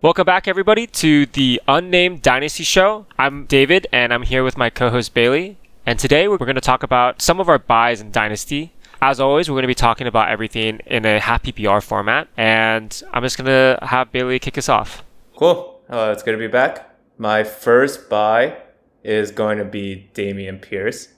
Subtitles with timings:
[0.00, 3.06] Welcome back, everybody, to the Unnamed Dynasty Show.
[3.18, 5.58] I'm David, and I'm here with my co-host Bailey.
[5.84, 8.72] And today we're going to talk about some of our buys in Dynasty.
[9.02, 13.02] As always, we're going to be talking about everything in a half PPR format, and
[13.12, 15.02] I'm just going to have Bailey kick us off.
[15.34, 15.80] Cool.
[15.88, 16.96] It's good to be back.
[17.18, 18.58] My first buy
[19.02, 21.08] is going to be Dameon Pierce,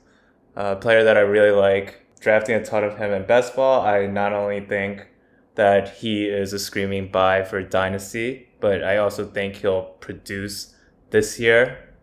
[0.56, 2.02] a player that I really like.
[2.18, 5.06] Drafting a ton of him in best ball, I not only think
[5.54, 10.74] that he is a screaming buy for Dynasty, but I also think he'll produce
[11.10, 11.94] this year.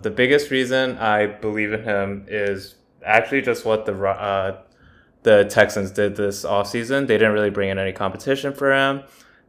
[0.00, 4.60] The biggest reason I believe in him is actually just what the uh,
[5.22, 7.06] the Texans did this offseason.
[7.06, 9.04] They didn't really bring in any competition for him.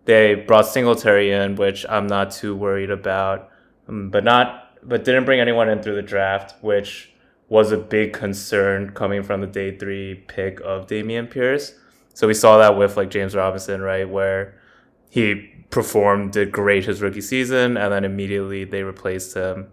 [0.05, 3.49] They brought Singletary in, which I'm not too worried about,
[3.89, 7.11] um, but not but didn't bring anyone in through the draft, which
[7.47, 11.75] was a big concern coming from the day three pick of Dameon Pierce.
[12.13, 14.59] So we saw that with like James Robinson, right, where
[15.09, 19.67] he performed, did great his rookie season, and then immediately they replaced him.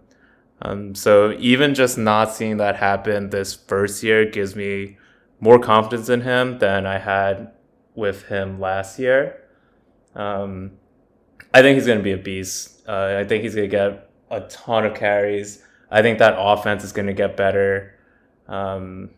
[0.61, 4.99] Um, so even just not seeing that happen this first year gives me
[5.41, 7.53] more confidence in him than I had
[7.95, 9.43] with him last year.
[10.15, 10.73] Um,
[11.53, 12.83] I think he's going to be a beast.
[12.87, 15.63] Uh, I think he's going to get a ton of carries.
[15.93, 17.95] I think that offense is going to get better.
[18.49, 19.11] Um,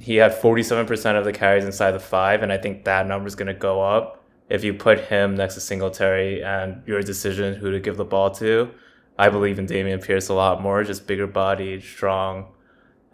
[0.00, 3.34] he had 47% of the carries inside the five, and I think that number is
[3.34, 4.20] going to go up
[4.50, 8.30] if you put him next to Singletary and your decision who to give the ball
[8.32, 8.70] to,
[9.16, 12.48] I believe in Dameon Pierce a lot more, just bigger body, strong.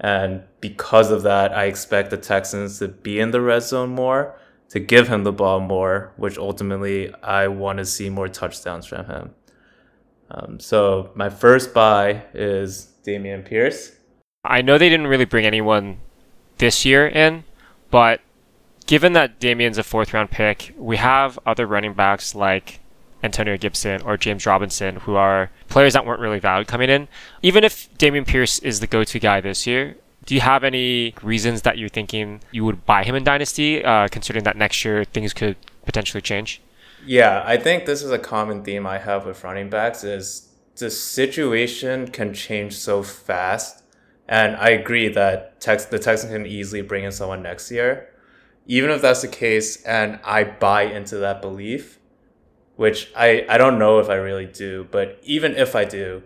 [0.01, 4.39] And because of that, I expect the Texans to be in the red zone more,
[4.71, 9.05] to give him the ball more, which ultimately I want to see more touchdowns from
[9.07, 9.35] him.
[10.31, 13.93] Um, so my first buy is Dameon Pierce.
[14.45, 15.99] I know they didn't really bring anyone
[16.59, 17.45] this year in,
[17.91, 18.21] but
[18.87, 22.81] given that Dameon's a fourth round pick, we have other running backs like
[23.23, 27.09] Antonio Gibson or James Robinson who are players that weren't really valued coming in.
[27.43, 31.15] Even if Dameon Pierce is the go to guy this year, do you have any
[31.23, 35.05] reasons that you're thinking you would buy him in Dynasty, uh, considering that next year
[35.05, 36.61] things could potentially change?
[37.05, 40.91] Yeah, I think this is a common theme I have with running backs is the
[40.91, 43.83] situation can change so fast.
[44.29, 48.09] And I agree that Tex- the Texans can easily bring in someone next year
[48.67, 51.99] even if that's the case and I buy into that belief,
[52.75, 56.23] which I, I don't know if I really do, but even if I do,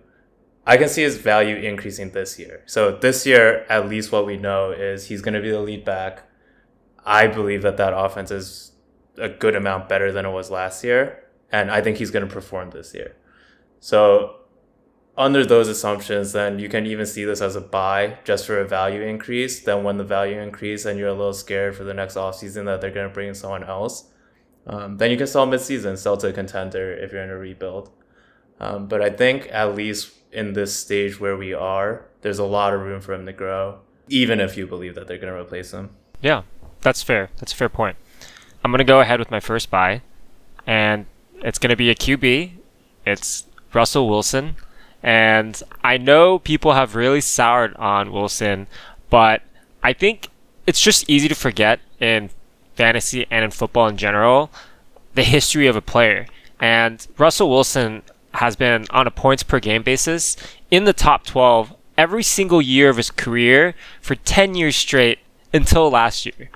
[0.66, 2.62] I can see his value increasing this year.
[2.66, 5.84] So this year, at least what we know is he's going to be the lead
[5.84, 6.24] back.
[7.04, 8.72] I believe that that offense is
[9.16, 12.32] a good amount better than it was last year, and I think he's going to
[12.32, 13.16] perform this year.
[13.80, 14.36] So
[15.20, 18.66] under those assumptions, then you can even see this as a buy just for a
[18.66, 19.60] value increase.
[19.60, 22.80] Then when the value increase and you're a little scared for the next offseason that
[22.80, 24.08] they're going to bring in someone else,
[24.66, 27.90] um, then you can sell midseason, sell to a contender if you're in a rebuild.
[28.60, 32.72] Um, but I think at least in this stage where we are, there's a lot
[32.72, 35.72] of room for him to grow, even if you believe that they're going to replace
[35.72, 35.90] him.
[36.22, 36.42] Yeah,
[36.80, 37.28] that's fair.
[37.36, 37.96] That's a fair point.
[38.64, 40.00] I'm going to go ahead with my first buy,
[40.66, 41.04] and
[41.36, 42.52] it's going to be a QB.
[43.04, 43.44] It's
[43.74, 44.56] Russell Wilson.
[45.02, 48.66] And I know people have really soured on Wilson,
[49.08, 49.42] but
[49.82, 50.28] I think
[50.66, 52.30] it's just easy to forget in
[52.74, 54.50] fantasy and in football in general
[55.14, 56.26] the history of a player.
[56.60, 58.02] And Russell Wilson
[58.34, 60.36] has been on a points per game basis
[60.70, 65.18] in the top 12 every single year of his career for 10 years straight
[65.52, 66.50] until last year.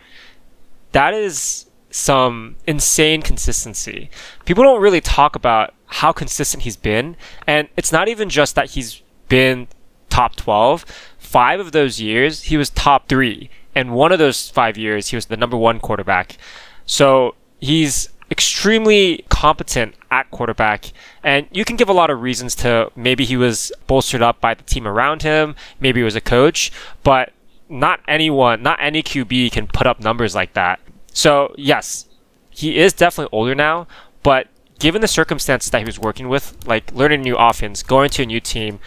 [0.93, 4.11] That is some insane consistency.
[4.45, 7.17] People don't really talk about how consistent he's been,
[7.47, 9.69] and it's not even just that he's been
[10.11, 10.85] top 12.
[11.19, 13.49] Five of those years, he was top three.
[13.77, 16.37] And one of those five years, he was the number one quarterback.
[16.85, 20.93] So he's extremely competent at quarterback.
[21.23, 24.55] And you can give a lot of reasons to maybe he was bolstered up by
[24.55, 26.73] the team around him, maybe he was a coach,
[27.05, 27.33] but
[27.69, 30.81] not anyone, not any QB can put up numbers like that.
[31.15, 32.07] So, yes,
[32.51, 33.87] he is definitely older now,
[34.23, 38.11] but given the circumstances that he was working with, like learning a new offense, going
[38.11, 38.81] to a new team,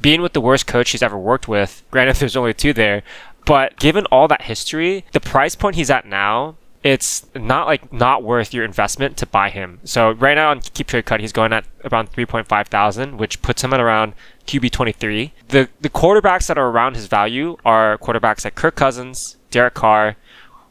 [0.00, 3.02] being with the worst coach he's ever worked with, granted there's only two there,
[3.46, 8.22] but given all that history, the price point he's at now, it's not like not
[8.22, 9.80] worth your investment to buy him.
[9.84, 13.80] So right now on KeepTradeCut, he's going at around 3.5 thousand, which puts him at
[13.80, 14.12] around
[14.46, 15.32] QB 23.
[15.48, 20.16] The the quarterbacks that are around his value are quarterbacks like Kirk Cousins, Derek Carr,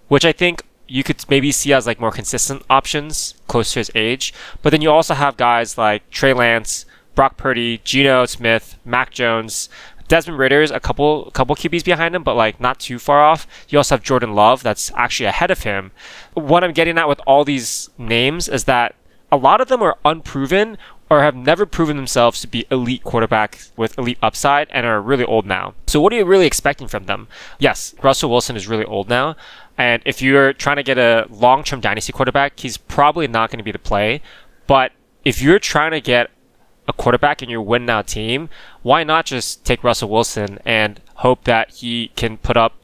[0.07, 0.61] which I think
[0.93, 4.31] you could maybe see as like more consistent options close to his age.
[4.61, 6.85] But then you also have guys like Trey Lance,
[7.15, 9.69] Brock Purdy, Geno Smith, Mac Jones
[10.07, 13.47] Desmond Ridder's a couple couple QBs behind him, but like not too far off.
[13.69, 15.91] You also have Jordan Love that's actually ahead of him.
[16.35, 18.93] What I'm getting at with all these names is that
[19.31, 20.77] a lot of them are unproven
[21.09, 25.25] or have never proven themselves to be elite quarterbacks with elite upside and are really
[25.25, 25.73] old now.
[25.87, 27.27] So what are you really expecting from them?
[27.59, 29.35] Yes, Russell Wilson is really old now.
[29.77, 33.63] And if you're trying to get a long-term dynasty quarterback, he's probably not going to
[33.63, 34.21] be the play.
[34.67, 34.91] But
[35.25, 36.29] if you're trying to get
[36.87, 38.49] a quarterback in your win now team,
[38.81, 42.82] why not just take Russell Wilson and hope that he can put up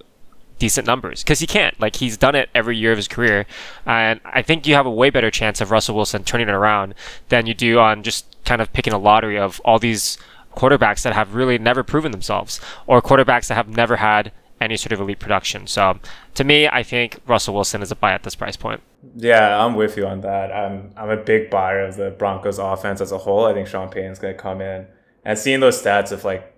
[0.59, 1.23] decent numbers?
[1.23, 1.79] Because he can't.
[1.79, 3.45] Like he's done it every year of his career,
[3.85, 6.93] and I think you have a way better chance of Russell Wilson turning it around
[7.29, 10.17] than you do on just kind of picking a lottery of all these
[10.55, 14.91] quarterbacks that have really never proven themselves or quarterbacks that have never had any sort
[14.91, 15.67] of elite production.
[15.67, 15.99] So
[16.35, 18.81] to me, I think Russell Wilson is a buy at this price point.
[19.15, 20.51] Yeah, I'm with you on that.
[20.51, 23.45] I'm I'm a big buyer of the Broncos offense as a whole.
[23.45, 24.87] I think Sean Payton's going to come in
[25.23, 26.53] and seeing those stats of like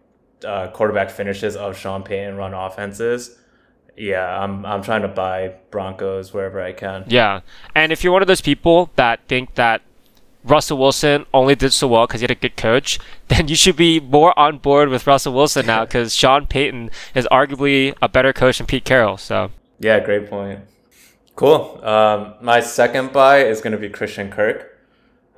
[0.46, 3.38] uh, quarterback finishes of Sean Payton run offenses.
[3.98, 7.06] Yeah, I'm I'm trying to buy Broncos wherever I can.
[7.08, 7.42] Yeah,
[7.76, 9.82] and if you're one of those people that think that
[10.44, 13.76] Russell Wilson only did so well because he had a good coach, then you should
[13.76, 18.34] be more on board with Russell Wilson now because Sean Payton is arguably a better
[18.34, 19.18] coach than Pete Carroll.
[19.18, 20.62] So yeah, great point.
[21.36, 21.84] Cool.
[21.84, 24.78] Um, my second buy is going to be Christian Kirk.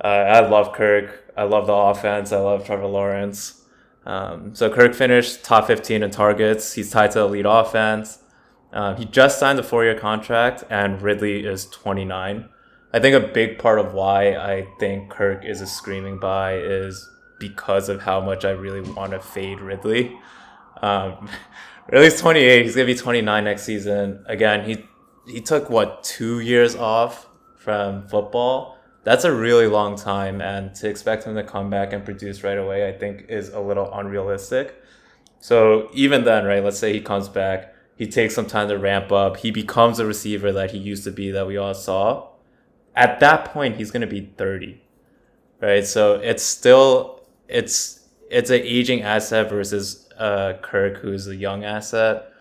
[0.02, 1.32] Uh, I love Kirk.
[1.36, 2.32] I love the offense.
[2.32, 3.62] I love Trevor Lawrence.
[4.04, 6.74] Um, so Kirk finished top 15 in targets.
[6.74, 8.18] He's tied to the lead offense.
[8.74, 12.48] Uh, he just signed a four-year contract, and Ridley is 29.
[12.92, 17.08] I think a big part of why I think Kirk is a screaming buy is
[17.38, 20.18] because of how much I really want to fade Ridley.
[20.82, 21.28] Um,
[21.90, 22.64] Ridley's 28.
[22.64, 24.24] He's gonna be 29 next season.
[24.26, 24.84] Again, he
[25.26, 28.78] he took what two years off from football.
[29.04, 32.58] That's a really long time, and to expect him to come back and produce right
[32.58, 34.82] away, I think is a little unrealistic.
[35.40, 36.64] So even then, right?
[36.64, 40.06] Let's say he comes back, he takes some time to ramp up, he becomes a
[40.06, 42.28] receiver that he used to be that we all saw.
[42.96, 44.80] At that point he's going to be 30
[45.64, 45.86] right?
[45.86, 48.00] So it's still it's
[48.30, 52.32] it's an aging asset versus uh, kirk who's a young asset.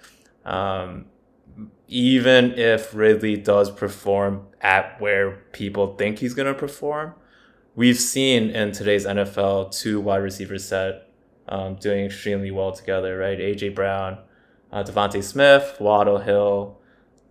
[0.45, 1.05] Um,
[1.87, 7.13] even if ridley does perform at where people think he's going to perform
[7.75, 11.09] we've seen in today's nfl two wide receiver set
[11.47, 13.37] um, doing extremely well together right?
[13.37, 14.17] Aj brown
[14.73, 16.81] uh, devonta smith waddle hill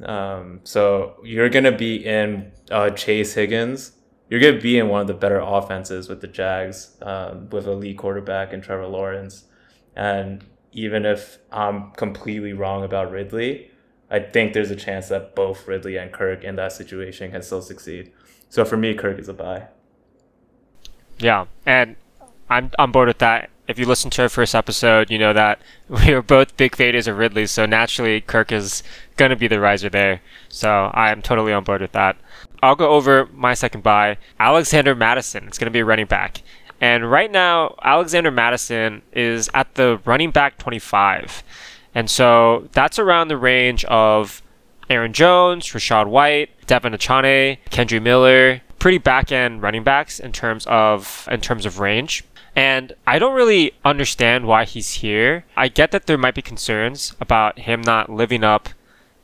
[0.04, 3.92] um, so you're going to be in uh, Chase Higgins.
[4.28, 7.66] You're going to be in one of the better offenses with the Jags, um, with
[7.66, 9.44] a lead quarterback and Trevor Lawrence.
[9.94, 13.70] And even if I'm completely wrong about Ridley,
[14.10, 17.62] I think there's a chance that both Ridley and Kirk in that situation can still
[17.62, 18.12] succeed.
[18.48, 19.68] So for me, Kirk is a buy.
[21.18, 21.96] Yeah, and
[22.48, 25.58] I'm on board with that if you listen to our first episode, you know that
[25.88, 28.82] we were both big faders of Ridley, so naturally Kirk is
[29.16, 30.20] going to be the riser there.
[30.48, 32.16] So I'm totally on board with that.
[32.62, 35.48] I'll go over my second buy, Alexander Mattison.
[35.48, 36.42] It's going to be a running back.
[36.80, 41.42] And right now, Alexander Mattison is at the running back 25.
[41.94, 44.42] And so that's around the range of
[44.90, 50.66] Aaron Jones, Rachaad White, De'Von Achane, Kendre Miller, pretty back end running backs in terms
[50.66, 52.24] of in terms of range.
[52.54, 55.44] And I don't really understand why he's here.
[55.56, 58.68] I get that there might be concerns about him not living up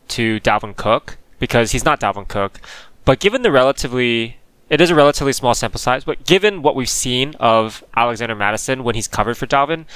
[0.09, 2.61] to Dalvin Cook because he's not Dalvin Cook.
[3.05, 4.39] But given the relatively
[4.71, 8.85] it is a relatively small sample size, but given what we've seen of Alexander Mattison
[8.85, 9.87] when he's covered for Dalvin,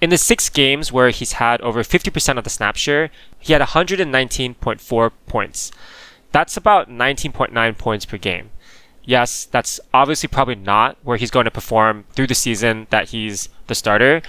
[0.00, 3.62] in the six games where he's had over 50% of the snap share, he had
[3.62, 5.72] 119.4 points.
[6.32, 8.50] That's about 19.9 points per game
[9.04, 13.48] yes, that's obviously probably not where he's going to perform through the season that he's
[13.66, 14.22] the starter.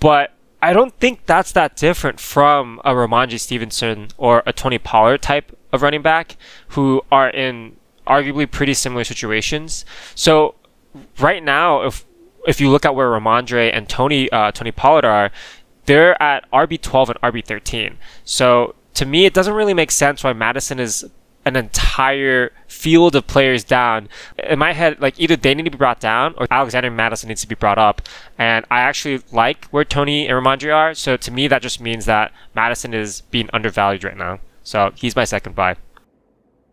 [0.00, 0.32] But
[0.62, 5.56] I don't think that's that different from a Rhamondre Stevenson or a Tony Pollard type
[5.72, 6.36] of running back
[6.68, 9.84] who are in arguably pretty similar situations.
[10.14, 10.54] So
[11.18, 12.04] right now, if
[12.46, 15.30] if you look at where Rhamondre and Tony uh, Tony Pollard are,
[15.86, 17.98] they're at RB twelve and RB thirteen.
[18.24, 21.04] So to me, it doesn't really make sense why Mattison is
[21.46, 24.08] an entire field of players down.
[24.42, 27.42] In my head, like either they need to be brought down or Alexander Mattison needs
[27.42, 28.02] to be brought up.
[28.38, 30.94] And I actually like where Tony and Rhamondre are.
[30.94, 34.40] So to me, that just means that Mattison is being undervalued right now.
[34.62, 35.76] So he's my second buy.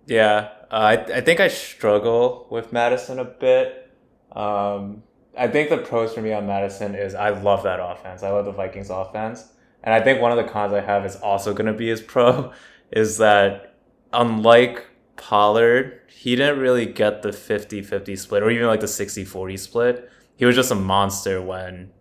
[0.08, 3.90] Yeah, uh, I, I think I struggle with Mattison a bit.
[4.32, 5.04] Um,
[5.38, 8.24] I think the pros for me on Mattison is I love that offense.
[8.24, 9.46] I love the Vikings offense.
[9.84, 12.02] And I think one of the cons I have is also going to be his
[12.02, 12.54] pro
[12.92, 13.71] is that
[14.14, 19.24] unlike Pollard, he didn't really get the 50 50 split or even like the 60
[19.26, 20.10] 40 split.
[20.36, 21.92] He was just a monster when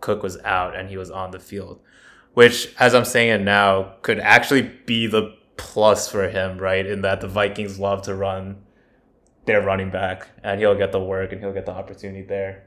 [0.00, 1.80] Cook was out and he was on the field,
[2.34, 6.86] which, as I'm saying it now, could actually be the plus for him, right?
[6.86, 8.62] In that the Vikings love to run
[9.46, 12.64] their running back and he'll get the work and he'll get the opportunity there.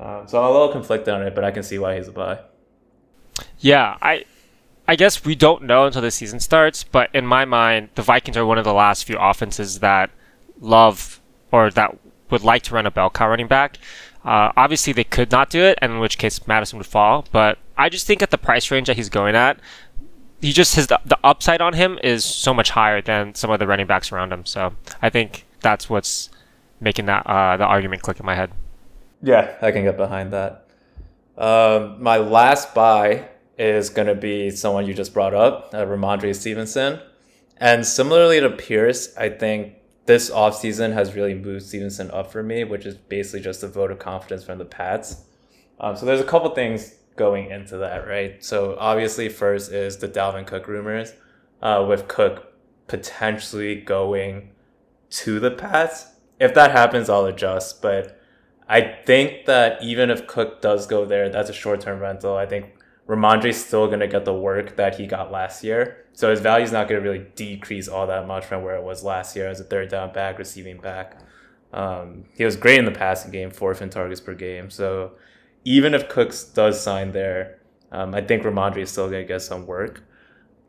[0.00, 2.12] Um, so I'm a little conflicted on it, but I can see why he's a
[2.12, 2.40] buy.
[3.58, 4.24] Yeah, I
[4.86, 8.36] I guess we don't know until the season starts, but in my mind, the Vikings
[8.36, 10.10] are one of the last few offenses that
[10.60, 11.96] love or that
[12.30, 13.78] would like to run a bell cow running back.
[14.24, 17.26] Uh, obviously, they could not do it, and in which case Mattison would fall.
[17.32, 19.58] But I just think at the price range that he's going at,
[20.40, 23.58] he just his the, the upside on him is so much higher than some of
[23.58, 24.44] the running backs around him.
[24.44, 26.30] So I think that's what's
[26.80, 28.50] making that uh, the argument click in my head.
[29.22, 30.66] Yeah, I can get behind that.
[31.38, 36.34] Um, my last buy is going to be someone you just brought up, uh, Rhamondre
[36.34, 37.00] Stevenson.
[37.56, 39.74] And similarly to Pierce, I think
[40.06, 43.90] this offseason has really moved Stevenson up for me, which is basically just a vote
[43.90, 45.24] of confidence from the Pats.
[45.80, 48.44] Um, so there's a couple things going into that, right?
[48.44, 51.12] So obviously, first is the Dalvin Cook rumors,
[51.62, 52.52] uh, with Cook
[52.86, 54.50] potentially going
[55.10, 56.06] to the Pats.
[56.40, 57.80] If that happens, I'll adjust.
[57.80, 58.20] But
[58.68, 62.36] I think that even if Cook does go there, that's a short term rental.
[62.36, 62.73] I think
[63.06, 66.04] Rhamondre's still going to get the work that he got last year.
[66.12, 68.82] So his value is not going to really decrease all that much from where it
[68.82, 71.20] was last year as a third down back, receiving back.
[71.72, 74.70] Um, he was great in the passing game, fourth in targets per game.
[74.70, 75.12] So
[75.64, 77.58] even if Cooks does sign there,
[77.92, 80.02] um, I think Rhamondre is still going to get some work.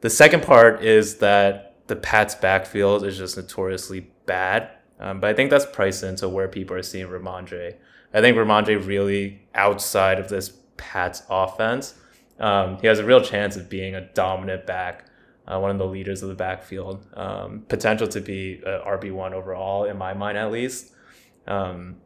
[0.02, 4.72] The second part is that the Pats' backfield is just notoriously bad.
[5.00, 7.76] Um, but I think that's priced into where people are seeing Rhamondre.
[8.14, 11.96] I think Rhamondre really outside of this Pats offense
[12.40, 15.06] um, he has a real chance of being a dominant back,
[15.48, 17.06] uh, one of the leaders of the backfield.
[17.14, 20.94] Um, potential to be RB one overall in my mind, at least.
[21.48, 21.98] Um,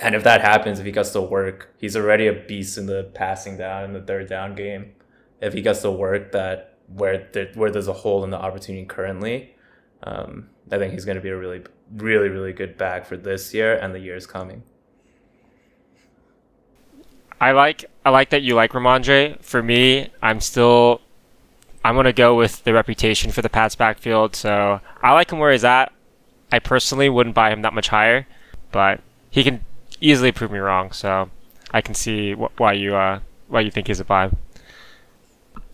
[0.00, 3.10] and if that happens, if he gets to work, he's already a beast in the
[3.14, 4.92] passing down in the third down game.
[5.40, 9.54] If he gets to work that where where there's a hole in the opportunity currently,
[10.02, 11.62] um, I think he's going to be a really,
[11.94, 14.62] really, really good back for this year and the years coming.
[17.44, 19.38] I like I like that you like Rhamondre.
[19.42, 21.02] For me, I'm still
[21.84, 24.34] I'm gonna go with the reputation for the Pats backfield.
[24.34, 25.92] So I like him where he's at.
[26.50, 28.26] I personally wouldn't buy him that much higher,
[28.72, 29.60] but he can
[30.00, 30.90] easily prove me wrong.
[30.92, 31.28] So
[31.70, 34.30] I can see wh- why you uh, why you think he's a buy.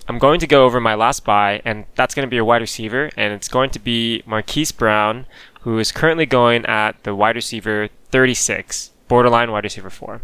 [0.08, 2.62] I'm going to go over my last buy, and that's going to be a wide
[2.62, 5.24] receiver, and it's going to be Marquise Brown,
[5.60, 10.20] who is currently going at the wide receiver 36, borderline wide receiver 4.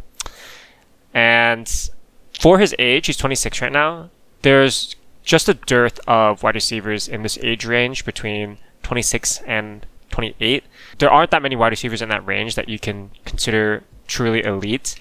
[1.17, 1.91] And
[2.39, 4.11] for his age, he's 26 right now.
[4.43, 4.95] There's
[5.25, 10.65] just a dearth of wide receivers in this age range between 26 and 28.
[10.99, 14.97] There aren't that many wide receivers in that range that you can consider truly elite.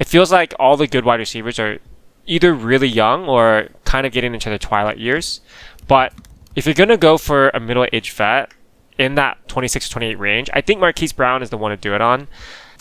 [0.00, 1.78] It feels like all the good wide receivers are
[2.26, 5.40] either really young or kind of getting into their twilight years.
[5.86, 6.12] But
[6.56, 8.52] if you're going to go for a middle aged vet
[8.98, 11.94] in that 26 to 28 range, I think Marquise Brown is the one to do
[11.94, 12.28] it on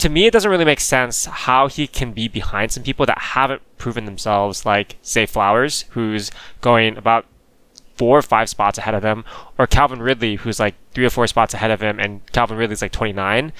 [0.02, 3.20] to me, it doesn't really make sense how he can be behind some people that
[3.20, 7.28] haven't proven themselves, like say, Flowers, who's going about
[7.98, 9.24] four or five spots ahead of him,
[9.60, 12.82] or Calvin Ridley, who's like three or four spots ahead of him, and Calvin Ridley's
[12.82, 13.54] like 29.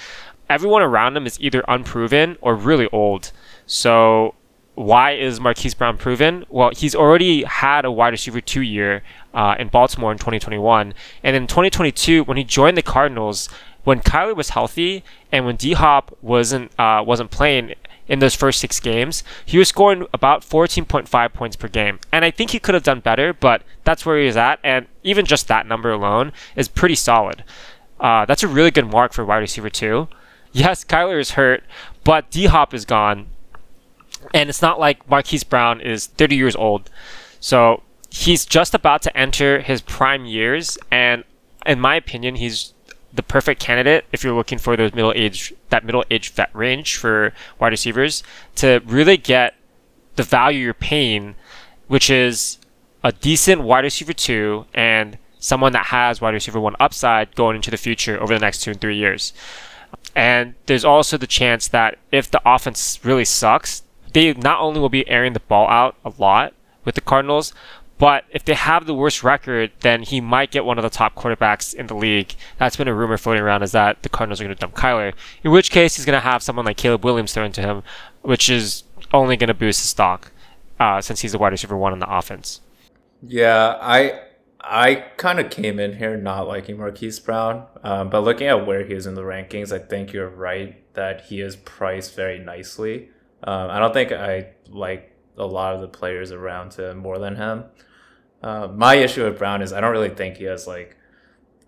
[0.50, 3.30] Everyone around him is either unproven or really old.
[3.64, 4.34] So
[4.74, 6.44] why is Marquise Brown proven?
[6.48, 9.02] Well, he's already had a wide receiver two year
[9.34, 13.48] uh, in Baltimore in 2021, and in 2022 when he joined the Cardinals,
[13.84, 17.74] when Kyler was healthy and when D Hop wasn't uh, wasn't playing
[18.08, 21.98] in those first six games, he was scoring about 14.5 points per game.
[22.10, 24.58] And I think he could have done better, but that's where he is at.
[24.64, 27.44] And even just that number alone is pretty solid.
[28.00, 30.08] Uh, that's a really good mark for wide receiver two.
[30.52, 31.64] Yes, Kyler is hurt,
[32.04, 33.28] but D Hop is gone.
[34.34, 36.90] And it's not like Marquise Brown is 30 years old.
[37.40, 40.78] So he's just about to enter his prime years.
[40.90, 41.24] And
[41.66, 42.74] in my opinion, he's
[43.12, 46.96] the perfect candidate if you're looking for those middle age that middle age vet range
[46.96, 48.22] for wide receivers
[48.54, 49.54] to really get
[50.16, 51.34] the value you're paying,
[51.88, 52.58] which is
[53.04, 57.70] a decent wide receiver two and someone that has wide receiver one upside going into
[57.70, 59.32] the future over the next two and three years.
[60.14, 64.88] And there's also the chance that if the offense really sucks, they not only will
[64.88, 66.54] be airing the ball out a lot
[66.84, 67.52] with the Cardinals,
[67.98, 71.14] but if they have the worst record, then he might get one of the top
[71.14, 72.34] quarterbacks in the league.
[72.58, 75.12] That's been a rumor floating around is that the Cardinals are going to dump Kyler.
[75.44, 77.82] In which case, he's going to have someone like Caleb Williams thrown to him,
[78.22, 80.32] which is only going to boost his stock
[80.80, 82.60] uh, since he's the wide receiver one on the offense.
[83.22, 84.20] Yeah, I
[84.60, 88.84] I kind of came in here not liking Marquise Brown, um, but looking at where
[88.84, 93.10] he is in the rankings, I think you're right that he is priced very nicely.
[93.44, 97.36] Um, I don't think I like a lot of the players around him more than
[97.36, 97.64] him.
[98.42, 100.96] Uh, my issue with Brown is I don't really think he has like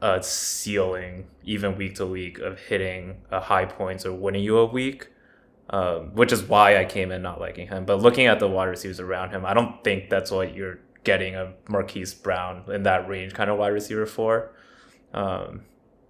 [0.00, 4.66] a ceiling, even week to week, of hitting a high points or winning you a
[4.66, 5.08] week,
[5.70, 7.84] um, which is why I came in not liking him.
[7.84, 11.36] But looking at the wide receivers around him, I don't think that's what you're getting
[11.36, 14.52] a Marquise Brown in that range kind of wide receiver for.
[15.12, 15.62] Um,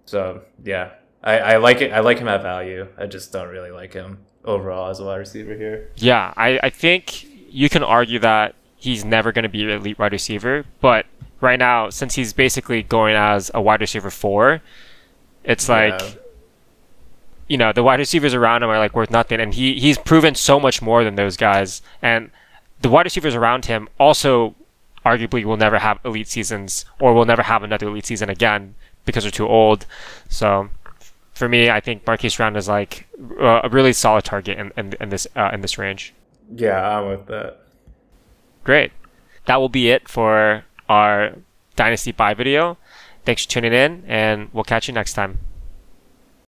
[0.05, 0.93] so yeah,
[1.23, 1.91] I, I like it.
[1.91, 2.87] I like him at value.
[2.97, 5.89] I just don't really like him overall as a wide receiver here.
[5.97, 9.97] Yeah, I, I think you can argue that he's never going to be an elite
[9.99, 11.05] wide receiver, but
[11.41, 14.61] right now, since he's basically going as a wide receiver four,
[15.43, 16.09] it's like, Yeah.
[17.47, 20.35] you know, the wide receivers around him are like worth nothing, and he he's proven
[20.35, 22.31] so much more than those guys, and
[22.81, 24.55] the wide receivers around him also
[25.05, 28.73] arguably will never have elite seasons or will never have another elite season again
[29.05, 29.85] because they're too old.
[30.29, 30.69] So
[31.35, 33.07] for me, I think Marquise Brown is like
[33.39, 36.13] uh, a really solid target in, in, in this uh, in this range.
[36.53, 37.59] Yeah, I'm with that.
[38.63, 38.91] Great.
[39.45, 41.35] That will be it for our
[41.75, 42.77] Dynasty Buy video.
[43.25, 45.39] Thanks for tuning in, and we'll catch you next time.